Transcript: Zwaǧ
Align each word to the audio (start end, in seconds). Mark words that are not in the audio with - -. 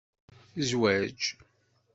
Zwaǧ 0.69 1.19